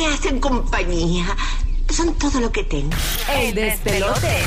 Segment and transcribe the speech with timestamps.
[0.00, 1.26] Me hacen compañía.
[1.90, 2.90] Son todo lo que tengo.
[3.36, 4.38] El despelote.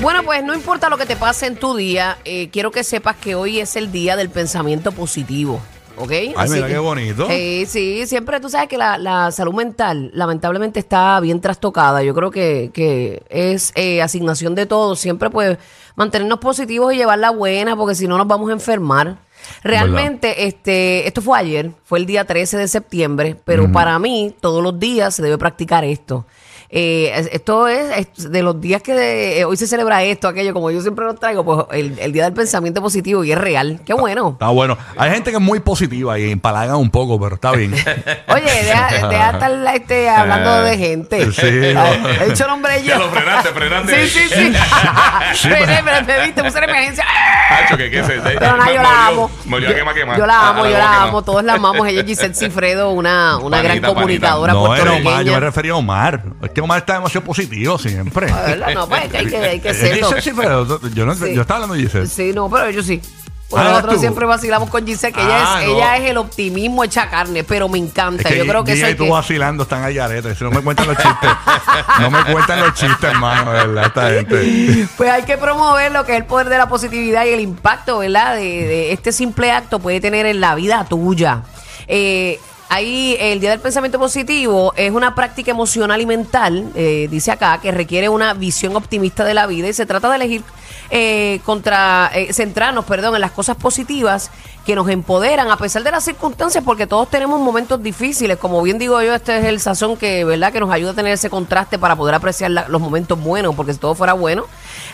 [0.00, 3.16] Bueno, pues no importa lo que te pase en tu día, eh, quiero que sepas
[3.16, 5.60] que hoy es el día del pensamiento positivo.
[5.98, 6.10] ¿Ok?
[6.12, 7.26] Ay, Así mira que- qué bonito.
[7.28, 12.02] Eh, sí, siempre tú sabes que la, la salud mental lamentablemente está bien trastocada.
[12.02, 14.98] Yo creo que, que es eh, asignación de todos.
[14.98, 15.58] Siempre pues
[15.96, 19.18] mantenernos positivos y llevarla buena porque si no nos vamos a enfermar.
[19.62, 24.62] Realmente, este, esto fue ayer, fue el día 13 de septiembre, pero para mí todos
[24.62, 26.26] los días se debe practicar esto.
[26.70, 30.28] Eh, es- esto es, es de los días que de- eh, hoy se celebra esto,
[30.28, 33.38] aquello, como yo siempre lo traigo, pues el, el día del pensamiento positivo y es
[33.38, 33.80] real.
[33.86, 34.30] Qué bueno.
[34.32, 34.76] Está bueno.
[34.98, 37.72] Hay gente que es muy positiva y empalagan un poco, pero está bien.
[38.28, 41.28] Oye, deja, deja estar este, hablando de gente.
[41.38, 41.84] Sí, no.
[42.22, 42.88] He dicho nombre yo.
[42.88, 44.06] Ya lo frenaste, frenaste.
[44.08, 44.52] Sí, sí, sí.
[45.34, 47.04] Sí, Frené, pero- me, me viste, puse la emergencia.
[47.50, 48.12] Hacho, que qué se.
[48.20, 49.30] Pero nada, yo la amo.
[49.46, 50.18] Me olió a quema, quema.
[50.18, 51.22] Yo la amo, Ah, yo a la amo.
[51.22, 51.86] Todos la amamos.
[51.88, 55.40] Ella es Giselle Cifredo, una, una gran Panita, comunicadora No, era Omar, yo me puertorriqueña.
[55.40, 56.22] refería a Omar.
[56.42, 58.30] Es Omar está demasiado positivo siempre.
[58.32, 58.54] Ah.
[58.74, 60.06] No, pues hay que, hay que Es serlo.
[60.08, 61.34] Giselle, sí, pero yo, no, Sí.
[61.34, 62.06] yo estaba hablando de Giselle.
[62.06, 63.00] Sí, no, pero yo sí.
[63.48, 64.00] Pues Ah, nosotros tú.
[64.00, 65.74] siempre vacilamos con Giselle, que ella, Ah, es, no.
[65.76, 68.28] ella es el optimismo hecha carne, pero me encanta.
[68.28, 69.10] Yo creo que eso Giga hay y tú que...
[69.10, 70.36] vacilando están ahí aretes.
[70.36, 71.30] Si no me cuentan los chistes.
[72.00, 73.86] no me cuentan los chistes, hermano, de ¿verdad?
[73.86, 74.86] Esta gente.
[74.98, 78.00] Pues hay que promover lo que es el poder de la positividad y el impacto,
[78.00, 78.34] ¿verdad?
[78.36, 81.40] De, de este simple acto puede tener en la vida tuya.
[81.86, 82.38] Eh,
[82.70, 87.58] Ahí el Día del Pensamiento Positivo es una práctica emocional y mental, eh, dice acá,
[87.62, 90.42] que requiere una visión optimista de la vida y se trata de elegir
[90.90, 94.30] eh, contra, eh, centrarnos, perdón, en las cosas positivas
[94.66, 98.78] que nos empoderan a pesar de las circunstancias, porque todos tenemos momentos difíciles, como bien
[98.78, 100.52] digo yo, este es el sazón que, ¿verdad?
[100.52, 103.78] que nos ayuda a tener ese contraste para poder apreciar los momentos buenos, porque si
[103.78, 104.44] todo fuera bueno,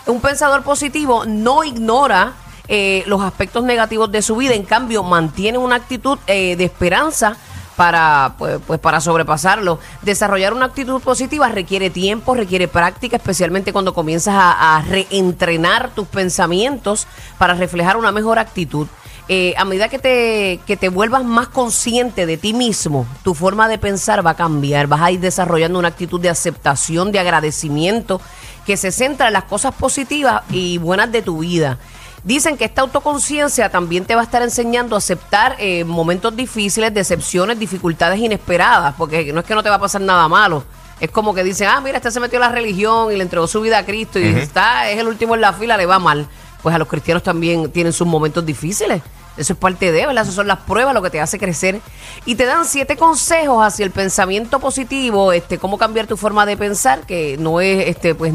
[0.05, 2.35] un pensador positivo no ignora
[2.69, 7.35] eh, los aspectos negativos de su vida, en cambio mantiene una actitud eh, de esperanza
[7.75, 9.79] para pues, pues para sobrepasarlo.
[10.01, 17.07] Desarrollar una actitud positiva requiere tiempo, requiere práctica, especialmente cuando comienzas a, reentrenar tus pensamientos
[17.37, 18.87] para reflejar una mejor actitud.
[19.27, 23.67] Eh, a medida que te, que te vuelvas más consciente de ti mismo, tu forma
[23.67, 28.21] de pensar va a cambiar, vas a ir desarrollando una actitud de aceptación, de agradecimiento,
[28.67, 31.79] que se centra en las cosas positivas y buenas de tu vida.
[32.25, 36.91] Dicen que esta autoconciencia también te va a estar enseñando a aceptar eh, momentos difíciles,
[36.91, 40.63] decepciones, dificultades inesperadas, porque no es que no te va a pasar nada malo.
[40.99, 43.45] Es como que dicen, ah, mira, este se metió a la religión y le entregó
[43.45, 46.25] su vida a Cristo y está, es el último en la fila, le va mal.
[46.63, 49.03] Pues a los cristianos también tienen sus momentos difíciles.
[49.37, 50.23] Eso es parte de, ¿verdad?
[50.23, 51.79] Esas son las pruebas, lo que te hace crecer.
[52.25, 56.57] Y te dan siete consejos hacia el pensamiento positivo, este, cómo cambiar tu forma de
[56.57, 58.33] pensar, que no es este, pues,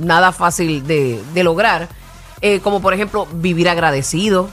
[0.00, 1.88] nada fácil de, de lograr.
[2.40, 4.48] Eh, como por ejemplo, vivir agradecido,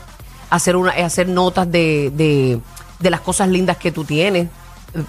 [0.50, 2.60] hacer, una, hacer notas de, de,
[2.98, 4.48] de las cosas lindas que tú tienes,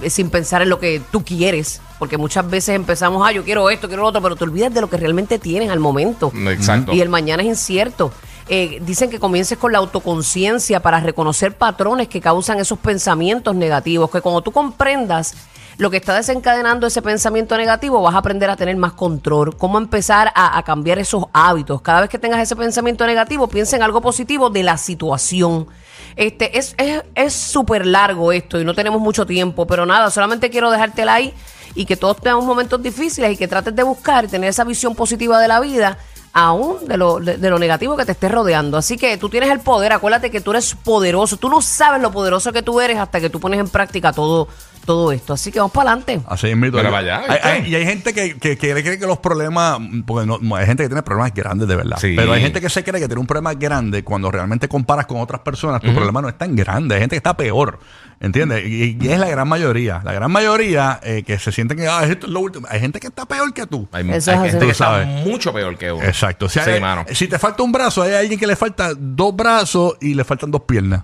[0.01, 1.81] eh, sin pensar en lo que tú quieres.
[1.99, 4.81] Porque muchas veces empezamos, ah, yo quiero esto, quiero lo otro, pero te olvidas de
[4.81, 6.31] lo que realmente tienes al momento.
[6.49, 6.93] Exacto.
[6.93, 8.11] Y el mañana es incierto.
[8.49, 14.09] Eh, dicen que comiences con la autoconciencia para reconocer patrones que causan esos pensamientos negativos,
[14.11, 15.33] que cuando tú comprendas
[15.77, 19.77] lo que está desencadenando ese pensamiento negativo, vas a aprender a tener más control, cómo
[19.77, 21.81] empezar a, cambiar esos hábitos.
[21.81, 25.67] Cada vez que tengas ese pensamiento negativo, piensa en algo positivo de la situación.
[26.15, 30.49] Este, es es- es súper largo esto y no tenemos mucho tiempo, pero nada, solamente
[30.49, 31.31] quiero dejártela ahí
[31.75, 34.95] y que todos tenemos momentos difíciles y que trates de buscar y tener esa visión
[34.95, 35.99] positiva de la vida
[36.33, 38.77] aún de lo, de, de lo negativo que te esté rodeando.
[38.77, 42.11] Así que tú tienes el poder, acuérdate que tú eres poderoso, tú no sabes lo
[42.11, 44.47] poderoso que tú eres hasta que tú pones en práctica todo,
[44.87, 45.33] todo esto.
[45.33, 46.21] Así que vamos para adelante.
[46.27, 46.77] Así es mito.
[46.77, 47.47] Mira, vaya, Hay- ¿viste?
[47.47, 49.77] hay- y hay gente que, que, que cree que los problemas,
[50.07, 51.97] porque no, hay gente que tiene problemas grandes de verdad.
[52.01, 52.13] Sí.
[52.15, 55.17] Pero hay gente que se cree que tiene un problema grande cuando realmente comparas con
[55.21, 56.95] otras personas, tu problema no es tan grande.
[56.95, 57.79] Hay gente que está peor.
[58.19, 58.65] ¿Entiendes?
[58.65, 60.01] Y, y es la gran mayoría.
[60.03, 62.65] La gran mayoría eh, que se sienten que ah, esto es lo último.
[62.67, 63.87] Hay gente que está peor que tú.
[63.91, 64.65] Hay, Eso hay es gente así.
[64.65, 65.07] que Tú sabes.
[65.07, 66.03] está mucho peor que uno.
[66.03, 66.47] Exacto.
[66.47, 67.05] O sea, Sí, mano.
[67.11, 70.49] si te falta un brazo, hay alguien que le falta dos brazos y le faltan
[70.49, 71.03] dos piernas.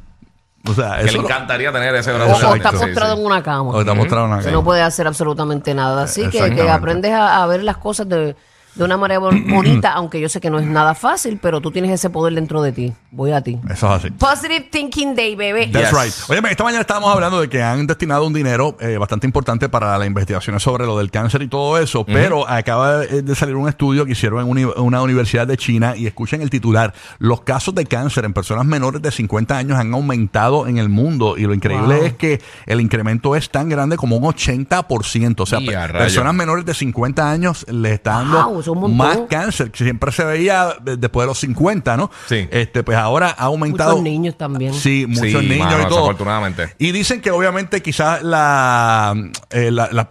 [0.65, 2.31] O sea, Que le lo- encantaría tener ese brazo.
[2.31, 2.55] o Exacto.
[2.55, 3.19] está Sí, postrado sí.
[3.19, 3.69] en una cama.
[3.71, 6.03] o te mostraron una que no puede hacer absolutamente nada.
[6.03, 6.71] Así que, que Exactamente.
[6.71, 8.35] aprendes a, a ver las cosas de,
[8.75, 11.71] de una manera bon- bonita, aunque yo sé que no es nada fácil, pero tú
[11.71, 12.93] tienes ese poder dentro de ti.
[13.11, 13.59] Voy a ti.
[13.69, 14.11] Eso es así.
[14.11, 15.67] Positive Thinking Day, bebé.
[15.67, 16.03] That's Yes.
[16.27, 16.29] right.
[16.39, 19.97] Oye, esta mañana estábamos hablando de que han destinado un dinero eh, bastante importante para
[19.97, 23.69] las investigaciones sobre lo del cáncer y todo eso, pero acaba de de salir un
[23.69, 27.75] estudio que hicieron en uni- una universidad de China y escuchen el titular, los casos
[27.75, 31.53] de cáncer en personas menores de 50 años han aumentado en el mundo y lo
[31.53, 32.05] increíble Wow.
[32.05, 35.87] es que el incremento es tan grande como un 80%, o sea, Y pe- a
[35.87, 36.03] rayos.
[36.03, 38.97] personas menores de 50 años le está dando Wow, eso es un montón.
[38.97, 42.09] más cáncer, que siempre se veía de- después de los 50, ¿no?
[42.27, 42.47] Sí.
[42.51, 43.91] Este, pues ahora ha aumentado.
[43.91, 44.73] Muchos niños también.
[44.73, 45.95] Sí, muchos Sí, niños mano, y todo.
[45.99, 46.75] desafortunadamente.
[46.79, 49.13] Y dicen que obviamente quizás la,
[49.49, 50.09] eh, la- la-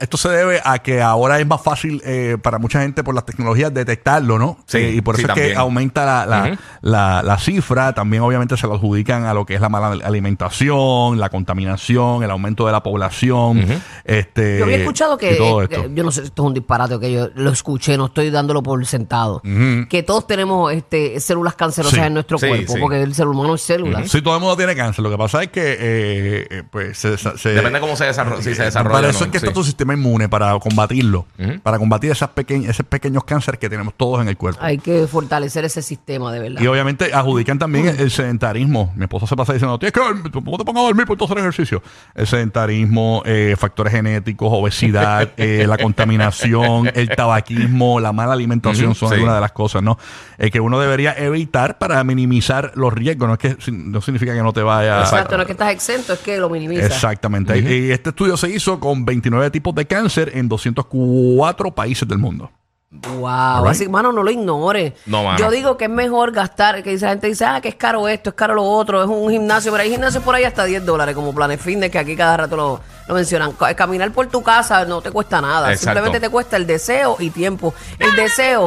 [0.00, 3.24] esto se debe a que ahora es más fácil eh, para mucha gente por las
[3.26, 4.58] tecnologías detectarlo, ¿no?
[4.66, 5.58] Sí, Eh, y por sí, eso es que también.
[5.58, 7.92] aumenta la, la, la- la cifra.
[7.92, 12.30] También obviamente se lo adjudican a lo que es la mala alimentación, la contaminación, el
[12.30, 13.64] aumento de la población.
[14.04, 17.28] este, Yo había escuchado que, eh, yo no sé, esto es un disparate, que yo
[17.34, 19.42] lo escuché, no estoy dándolo por sentado,
[19.88, 22.04] que todos tenemos este, células cancerosas Sí.
[22.06, 22.78] en nuestro Sí, cuerpo, sí.
[22.80, 24.10] porque el ser humano es células.
[24.10, 25.02] Sí, todo el mundo tiene cáncer.
[25.02, 28.42] Lo que pasa es que eh, eh, pues se, se- Depende cómo se desarrolla.
[28.42, 28.94] Si se desarrolla.
[28.94, 29.46] Para o eso no, es que sí.
[29.46, 31.26] está tu sistema inmune, para combatirlo.
[31.62, 34.60] Para combatir esas peque- esos pequeños cánceres que tenemos todos en el cuerpo.
[34.62, 36.60] Hay que fortalecer ese sistema, de verdad.
[36.62, 38.92] Y obviamente adjudican también el, el sedentarismo.
[38.96, 41.26] Mi esposa se pasa diciendo, tienes que dormir, ¿cómo te pongas a dormir por todo
[41.26, 41.82] hacer ejercicio?
[42.14, 49.08] El sedentarismo, eh, factores genéticos, obesidad, eh, la contaminación, el tabaquismo, la mala alimentación son
[49.08, 49.14] sí.
[49.14, 49.98] algunas de las cosas, ¿no?
[50.38, 53.28] Eh, que uno debería evitar para minimizar los riesgos.
[53.28, 56.12] No es que no significa que no te vaya Exacto, no es que estás exento,
[56.12, 56.86] es que lo minimiza.
[56.86, 57.58] Exactamente.
[57.58, 62.50] Y este estudio se hizo con 29 tipos de cáncer en 204 países del mundo.
[62.94, 63.70] Wow, Alright.
[63.70, 64.92] así, mano, no lo ignores.
[65.06, 65.38] No, mano.
[65.38, 68.28] Yo digo que es mejor gastar, que la gente dice, ah, que es caro esto,
[68.30, 71.14] es caro lo otro, es un gimnasio, pero hay gimnasios por ahí hasta 10 dólares,
[71.14, 73.52] como Planet Fitness, que aquí cada rato lo, lo mencionan.
[73.52, 75.84] Ca- Caminar por tu casa no te cuesta nada, Exacto.
[75.94, 77.72] simplemente te cuesta el deseo y tiempo.
[77.98, 78.66] El deseo.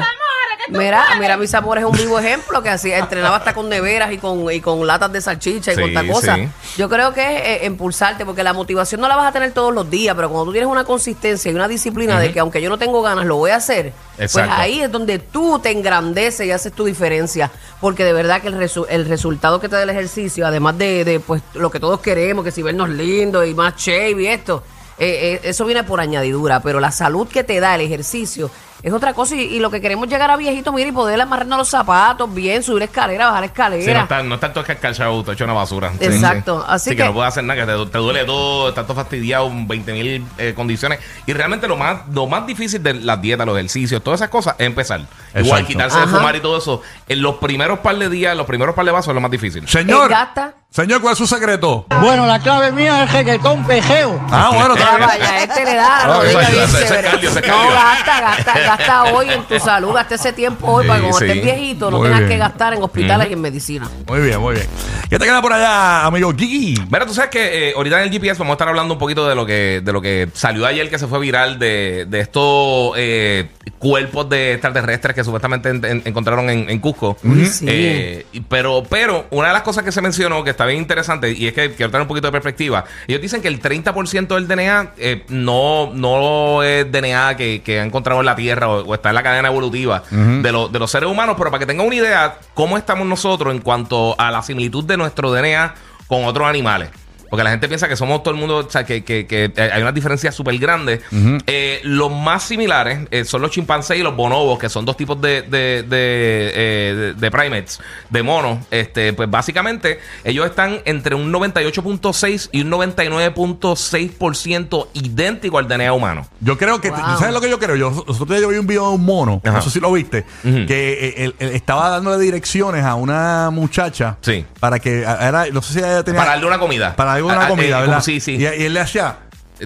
[0.69, 4.17] Mira, mira, mis amores es un vivo ejemplo que así entrenaba hasta con neveras y
[4.17, 6.35] con, y con latas de salchicha y Sí, con tal cosa.
[6.35, 6.49] sí.
[6.77, 7.21] Yo creo que
[7.55, 10.29] es eh, impulsarte, porque la motivación no la vas a tener todos los días, pero
[10.29, 13.25] cuando tú tienes una consistencia y una disciplina de que aunque yo no tengo ganas,
[13.25, 14.49] lo voy a hacer, Exacto.
[14.49, 17.51] pues ahí es donde tú te engrandeces y haces tu diferencia.
[17.79, 21.05] Porque de verdad que el, resu- el resultado que te da el ejercicio, además de,
[21.05, 24.63] de, pues lo que todos queremos, que si vernos lindos y más shape y esto,
[24.97, 28.49] eh, eh, eso viene por añadidura, pero la salud que te da el ejercicio
[28.87, 31.57] es otra cosa y, y lo que queremos llegar a viejito, mira, y poder amarrarnos
[31.57, 33.83] los zapatos bien, subir escalera, bajar escalera.
[33.83, 35.91] Sí, no está, no está todo que calzado, todo hecho una basura.
[35.99, 36.65] Exacto, sí.
[36.69, 39.49] así Sí, que- no puedes hacer nada, que te, te duele todo, estás todo fastidiado,
[39.51, 40.99] 20 mil condiciones.
[41.25, 44.55] Y realmente lo más, lo más difícil de las dietas, los ejercicios, todas esas cosas,
[44.59, 45.01] es empezar.
[45.33, 45.67] Igual, Exacto.
[45.67, 46.81] quitarse de fumar y todo eso.
[47.07, 49.67] En los primeros par de días, los primeros par de vasos es lo más difícil.
[49.67, 50.53] Señor, Eh, gasta.
[50.69, 51.87] señor, ¿cuál es su secreto?
[52.01, 54.21] Bueno, la clave mía es reggaetón pejeo.
[54.31, 55.07] Ah, bueno, Ya está bien.
[55.09, 57.71] vaya, este le da la No, es es No, cardio.
[57.71, 61.25] gasta, gasta, gasta hoy en tu salud, gasta ese tiempo hoy para que cuando sí.
[61.25, 62.31] estés viejito no Muy tengas bien.
[62.31, 63.89] que gastar en hospitales y en medicina.
[64.07, 64.67] Muy bien, muy bien.
[65.09, 66.81] ¿Qué te queda por allá, amigo Gigi?
[66.89, 69.27] Mira, tú sabes que eh, ahorita en el GPS vamos a estar hablando un poquito
[69.27, 72.93] de lo que de lo que salió ayer que se fue viral de, de estos
[72.97, 73.49] eh,
[73.85, 77.17] cuerpos de extraterrestres que supuestamente en- en- encontraron en, en Cusco.
[77.23, 77.65] Uy, sí.
[77.69, 81.31] Eh, y- pero, pero una de las cosas que se mencionó que está bien interesante
[81.31, 82.83] y es que quiero tener un poquito de perspectiva.
[83.07, 87.83] Ellos dicen que el 30% del DNA eh, no, no es DNA que, que ha
[87.83, 90.89] encontrado en la Tierra o, o está en la cadena evolutiva de, los- de los
[90.89, 94.41] seres humanos, pero para que tengan una idea cómo estamos nosotros en cuanto a la
[94.41, 95.75] similitud de nuestro DNA
[96.07, 96.89] con otros animales.
[97.29, 99.81] Porque la gente piensa que somos todo el mundo, o sea, que, que- que hay
[99.81, 101.01] unas diferencias súper grandes.
[101.47, 105.19] Eh, los más similares eh, son los chimpancés y los bonobos, que son dos tipos
[105.21, 107.79] de, de, de, eh, de- primates,
[108.09, 108.59] de monos.
[108.71, 116.27] Este, pues básicamente ellos están entre un 98.6 y un 99.6% idéntico al DNA humano.
[116.39, 116.99] Yo creo que, Wow.
[116.99, 117.75] ¿tú ¿sabes lo que yo creo?
[117.75, 119.57] Yo, los otros días yo vi un video de un mono, Ajá.
[119.57, 124.45] no sé si lo viste, que él, él estaba dándole direcciones a una muchacha Sí.
[124.59, 126.19] para que, era, no sé si ella tenía...
[126.21, 126.95] Para darle una comida.
[126.95, 127.85] Para Ah, una ah, comida, eh, ¿verdad?
[127.95, 128.31] como- Sí, sí.
[128.35, 129.17] Y, y él le hacía...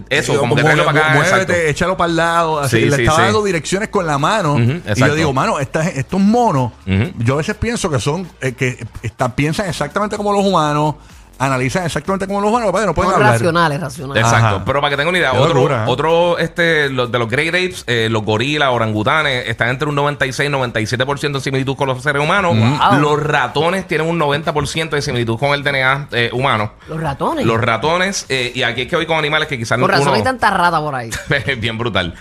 [0.10, 2.60] Eso, eh, como que para acá, muévete, échalo para el lado.
[2.60, 3.24] Así, Sí, le sí, estaba sí.
[3.26, 4.60] dando direcciones con la mano.
[4.60, 6.74] Y yo digo, mano, esta- estos monos,
[7.18, 10.94] yo a veces pienso que son, eh, que están, piensan exactamente como los humanos,
[11.40, 13.34] analizan exactamente como los humanos, pero no pueden Son hablar.
[13.34, 14.24] racionales, racionales.
[14.24, 14.36] Ajá.
[14.38, 15.88] Exacto, pero para que tengan una idea, Qué otro, locura, ¿eh?
[15.88, 20.50] otro este, los, de los Great Apes, eh, los gorilas, orangutanes, están entre un 96
[20.50, 22.56] y 97% de similitud con los seres humanos.
[22.58, 23.00] Wow.
[23.00, 26.74] Los ratones tienen un 90% de similitud con el DNA eh, humano.
[26.88, 27.46] Los ratones.
[27.46, 30.18] Los ratones, eh, y aquí es que voy con animales que quizás Por razón uno
[30.18, 31.10] hay tanta rata por ahí.
[31.58, 32.16] bien brutal.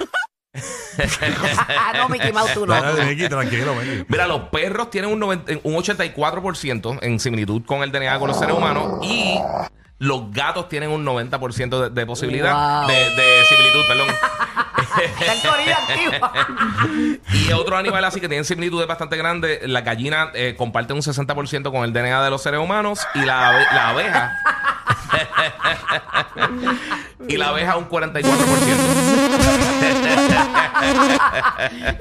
[1.95, 2.75] no, Mickey Mouse, tú no.
[2.75, 4.05] Dale, Mickey, tranquilo, Mickey.
[4.09, 8.39] Mira, los perros tienen un, 90 un 84% en similitud con el DNA con los
[8.39, 9.39] seres humanos y
[10.01, 12.89] los gatos tienen un 90% de, de posibilidad Wow.
[12.89, 14.09] de, de similitud, perdón.
[17.33, 19.61] Y otros animales así que tienen similitudes bastante grandes.
[19.69, 23.53] La gallina eh, comparte un 60% con el DNA de los seres humanos y la,
[23.73, 24.37] la abeja.
[27.29, 28.23] y la abeja un 44%.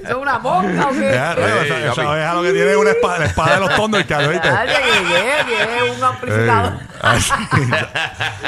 [0.08, 1.12] ¿Es una boca o qué?
[1.14, 2.08] Ya, Eh, esa, esa papi.
[2.08, 4.50] abeja lo que tiene es una espada, la espada de los Thundercats, ¿viste?
[4.50, 4.76] Ay, que
[5.46, 6.74] que es un amplificador.
[7.02, 7.34] Ay, sí.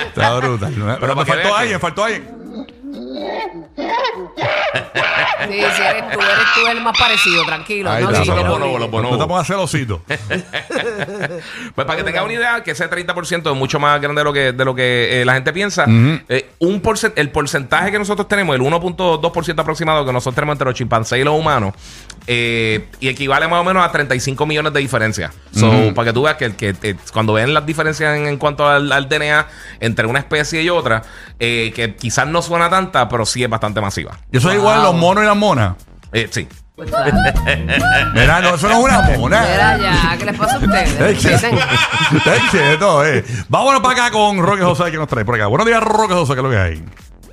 [0.07, 0.73] Está brutal.
[0.99, 2.39] Pero, me que faltó veas que- alguien, faltó alguien.
[5.47, 7.89] Sí, si eres tú, eres tú el más parecido, tranquilo.
[7.89, 8.21] Ahí no, está.
[8.21, 9.17] sí, Son los no- bonobos, los bonobos.
[9.17, 10.01] No te pongas celosito.
[11.75, 14.33] Pues para que tengas una idea, que ese 30% es mucho más grande de lo
[14.33, 15.85] que, de lo que eh, la gente piensa.
[15.87, 20.65] Eh, un porcent- el porcentaje que nosotros tenemos, el 1.2% aproximado que nosotros tenemos entre
[20.65, 21.73] los chimpancés y los humanos,
[22.27, 25.31] eh, y equivale más o menos a 35 millones de diferencias.
[25.53, 28.67] So, para que tú veas que, que, eh, cuando ven las diferencias en, en cuanto
[28.67, 29.47] al, al DNA
[29.79, 31.01] entre una especie y otra,
[31.39, 34.17] eh, que quizás no suena tanta, pero sí es bastante masiva.
[34.31, 35.75] Y eso es igual los monos y las monas.
[36.11, 36.47] Eh, sí.
[36.75, 37.11] Pues claro.
[38.13, 39.41] Mira, no, eso no es una mona.
[39.41, 41.19] Mira ya, ¿qué les pasa a ustedes?
[42.51, 43.25] Quieto, eh.
[43.49, 45.47] Vámonos para acá con Roque José que nos trae por acá.
[45.47, 46.83] Buenos días, Roque José, ¿qué es lo que hay?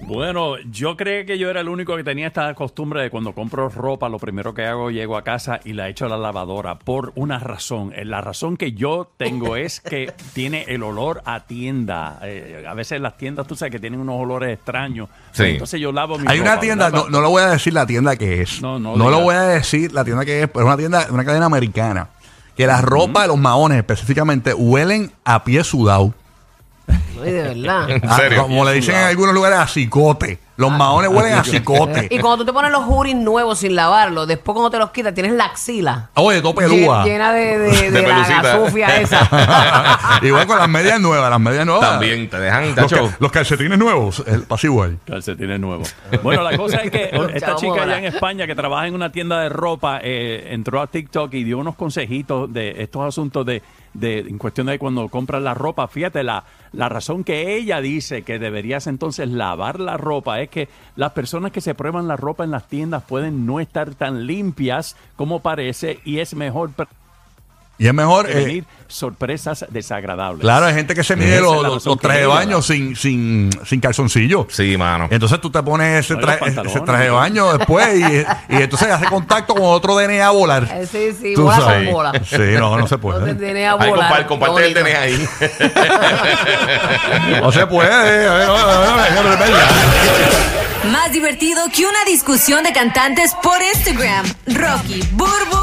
[0.03, 3.69] Bueno, yo creía que yo era el único que tenía esta costumbre de cuando compro
[3.69, 7.13] ropa, lo primero que hago, llego a casa y la echo a la lavadora por
[7.17, 7.93] una razón.
[7.95, 12.21] Eh, La razón que yo tengo es que tiene el olor a tienda.
[12.23, 15.09] Eh, a veces las tiendas, tú sabes que tienen unos olores extraños.
[15.33, 15.45] Sí.
[15.45, 18.17] Entonces yo lavo mi Hay una tienda, no, no lo voy a decir la tienda
[18.17, 18.63] que es.
[18.63, 19.23] No, no lo digas.
[19.23, 22.09] voy a decir la tienda que es, pero es una tienda, una cadena americana.
[22.57, 26.15] Que la ropa de los maones específicamente huelen a pie sudado.
[27.23, 27.91] Ay, de verdad.
[27.91, 28.43] ¿En Ah, serio?
[28.43, 30.39] como le dicen en algunos lugares, a cicote.
[30.57, 32.09] Los maones huelen a cicote.
[32.11, 35.13] Y cuando tú te pones los hoodies nuevos sin lavarlos, después cuando te los quitas,
[35.15, 36.11] tienes la axila.
[36.15, 37.03] Oye, todo pelúa.
[37.03, 38.43] lle- Llena de, de, de De la pelucita.
[38.43, 40.19] gasufia esa.
[40.23, 41.91] Igual con las medias nuevas, las medias nuevas.
[41.91, 43.09] También te dejan, Los, tacho.
[43.09, 44.99] ca- los calcetines nuevos, el igual.
[45.07, 45.95] Calcetines nuevos.
[46.23, 49.41] Bueno, la cosa es que esta chica allá en España que trabaja en una tienda
[49.41, 53.63] de ropa eh, entró a TikTok y dio unos consejitos de estos asuntos de,
[53.95, 55.87] de en cuestión de cuando compras la ropa.
[55.89, 60.69] Fíjate, la, la razón que ella dice que deberías entonces lavar la ropa es que
[60.97, 64.97] las personas que se prueban la ropa en las tiendas pueden no estar tan limpias
[65.17, 66.71] como parece y es mejor
[67.79, 68.27] Y es mejor.
[68.31, 70.41] eh, sorpresas desagradables.
[70.41, 74.47] claro, hay gente que se mide los, trajes de baño sin, sin, sin calzoncillo.
[74.49, 75.09] Sí, mano.
[75.11, 78.03] Entonces tú te pones ese, y traje, pantalones, ese traje de baño después y,
[78.55, 80.69] y entonces hace contacto con otro DNA a volar.
[80.73, 81.85] Eh, Sí, sí, Tú bola sabes.
[81.85, 82.13] con bola.
[82.25, 83.35] Sí, no, no se puede.
[83.35, 84.13] tienes a Ahí volar.
[84.13, 85.29] compar- comparte el DNA ahí.
[87.41, 87.93] No se puede.
[87.93, 90.91] A ver, a ver, a ver, a ver, a ver.
[90.93, 94.25] Más divertido que una discusión de cantantes por Instagram.
[94.47, 95.59] Rocky, Burbu